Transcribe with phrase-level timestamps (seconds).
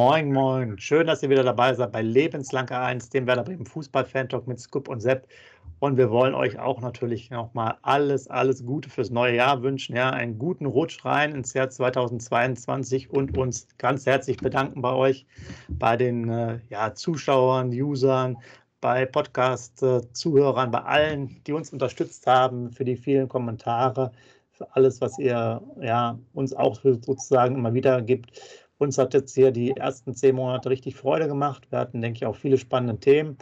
[0.00, 0.78] Moin, moin.
[0.78, 4.88] Schön, dass ihr wieder dabei seid bei Lebenslang 1, dem Werder Bremen Fußball-Fan-Talk mit Scoop
[4.88, 5.26] und Sepp.
[5.80, 9.96] Und wir wollen euch auch natürlich nochmal alles, alles Gute fürs neue Jahr wünschen.
[9.96, 15.26] Ja, einen guten Rutsch rein ins Jahr 2022 und uns ganz herzlich bedanken bei euch,
[15.68, 18.36] bei den äh, ja, Zuschauern, Usern,
[18.80, 24.12] bei Podcast-Zuhörern, bei allen, die uns unterstützt haben, für die vielen Kommentare,
[24.52, 28.40] für alles, was ihr ja, uns auch sozusagen immer wieder gibt.
[28.78, 31.66] Uns hat jetzt hier die ersten zehn Monate richtig Freude gemacht.
[31.70, 33.36] Wir hatten, denke ich, auch viele spannende Themen,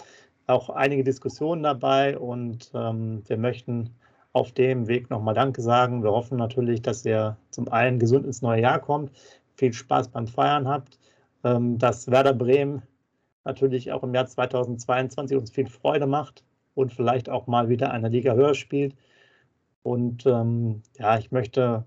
[0.46, 3.90] auch einige Diskussionen dabei und ähm, wir möchten
[4.32, 6.02] auf dem Weg nochmal Danke sagen.
[6.02, 9.10] Wir hoffen natürlich, dass ihr zum einen gesund ins neue Jahr kommt,
[9.56, 10.98] viel Spaß beim Feiern habt,
[11.44, 12.82] ähm, dass Werder Bremen
[13.44, 18.08] natürlich auch im Jahr 2022 uns viel Freude macht und vielleicht auch mal wieder eine
[18.08, 18.94] Liga höher spielt.
[19.82, 21.84] Und ähm, ja, ich möchte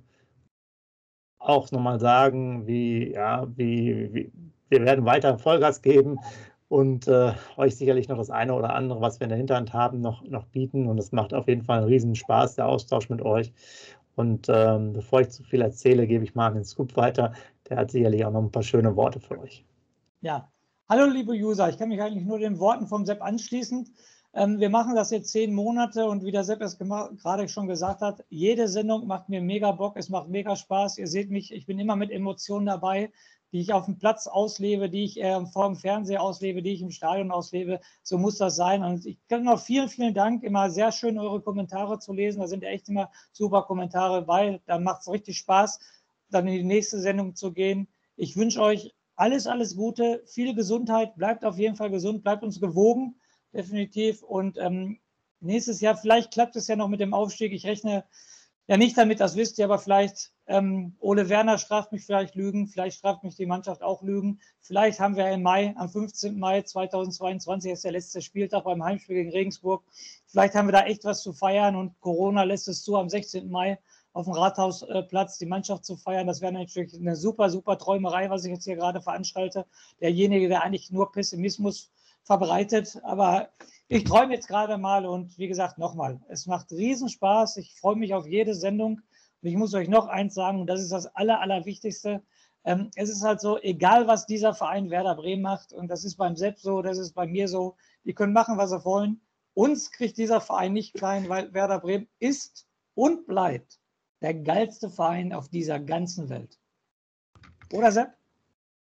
[1.39, 4.31] auch nochmal sagen, wie, ja, wie, wie,
[4.69, 6.19] wir werden weiter Vollgas geben
[6.67, 10.01] und äh, euch sicherlich noch das eine oder andere, was wir in der Hinterhand haben,
[10.01, 10.87] noch, noch bieten.
[10.87, 13.51] Und es macht auf jeden Fall einen riesen Spaß, der Austausch mit euch.
[14.15, 17.33] Und ähm, bevor ich zu viel erzähle, gebe ich mal an den Scoop weiter.
[17.69, 19.65] Der hat sicherlich auch noch ein paar schöne Worte für euch.
[20.21, 20.51] Ja,
[20.89, 21.69] hallo liebe User.
[21.69, 23.89] Ich kann mich eigentlich nur den Worten vom Sepp anschließen.
[24.33, 28.01] Ähm, wir machen das jetzt zehn Monate und wie der Sepp es gerade schon gesagt
[28.01, 30.99] hat, jede Sendung macht mir mega Bock, es macht mega Spaß.
[30.99, 33.11] Ihr seht mich, ich bin immer mit Emotionen dabei,
[33.51, 36.81] die ich auf dem Platz auslebe, die ich äh, vor dem Fernseher auslebe, die ich
[36.83, 37.79] im Stadion auslebe.
[38.03, 38.83] So muss das sein.
[38.83, 40.43] Und ich kann noch vielen, vielen Dank.
[40.43, 42.39] Immer sehr schön, eure Kommentare zu lesen.
[42.41, 45.79] Da sind echt immer super Kommentare weil Da macht es richtig Spaß,
[46.29, 47.87] dann in die nächste Sendung zu gehen.
[48.15, 51.15] Ich wünsche euch alles, alles Gute, viel Gesundheit.
[51.15, 53.18] Bleibt auf jeden Fall gesund, bleibt uns gewogen
[53.53, 54.23] definitiv.
[54.23, 54.99] Und ähm,
[55.39, 57.53] nächstes Jahr, vielleicht klappt es ja noch mit dem Aufstieg.
[57.53, 58.03] Ich rechne
[58.67, 62.67] ja nicht damit, das wisst ihr, aber vielleicht ähm, Ole Werner straft mich vielleicht Lügen,
[62.67, 64.39] vielleicht straft mich die Mannschaft auch Lügen.
[64.61, 66.37] Vielleicht haben wir im Mai, am 15.
[66.37, 69.83] Mai 2022, ist der letzte Spieltag beim Heimspiel gegen Regensburg.
[70.27, 73.49] Vielleicht haben wir da echt was zu feiern und Corona lässt es zu, am 16.
[73.49, 73.79] Mai
[74.13, 76.27] auf dem Rathausplatz die Mannschaft zu feiern.
[76.27, 79.65] Das wäre natürlich eine super, super Träumerei, was ich jetzt hier gerade veranstalte.
[80.01, 81.91] Derjenige, der eigentlich nur Pessimismus
[82.23, 82.99] verbreitet.
[83.03, 83.49] Aber
[83.87, 87.57] ich träume jetzt gerade mal und wie gesagt, nochmal, es macht Riesenspaß.
[87.57, 89.01] Ich freue mich auf jede Sendung.
[89.41, 92.21] Und ich muss euch noch eins sagen, und das ist das Aller, Allerwichtigste.
[92.65, 96.17] Ähm, es ist halt so, egal was dieser Verein Werder Bremen macht, und das ist
[96.17, 99.21] beim Sepp so, das ist bei mir so, die können machen, was sie wollen.
[99.53, 103.79] Uns kriegt dieser Verein nicht klein, weil Werder Bremen ist und bleibt
[104.21, 106.59] der geilste Verein auf dieser ganzen Welt.
[107.71, 108.18] Oder Sepp?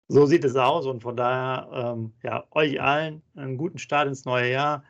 [0.08, 4.26] So sieht es aus und von daher, ähm, ja, euch allen einen guten Start ins
[4.26, 4.84] neue Jahr.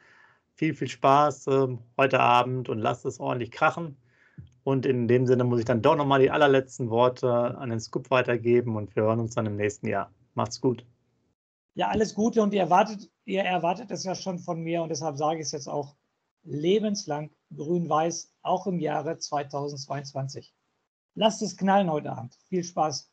[0.56, 3.98] Viel, viel Spaß ähm, heute Abend und lasst es ordentlich krachen.
[4.64, 8.10] Und in dem Sinne muss ich dann doch nochmal die allerletzten Worte an den Scoop
[8.12, 10.12] weitergeben und wir hören uns dann im nächsten Jahr.
[10.36, 10.86] Macht's gut.
[11.76, 15.18] Ja, alles Gute und ihr erwartet, ihr erwartet es ja schon von mir und deshalb
[15.18, 15.96] sage ich es jetzt auch
[16.44, 20.54] lebenslang grün-weiß, auch im Jahre 2022.
[21.16, 22.38] Lasst es knallen heute Abend.
[22.48, 23.13] Viel Spaß.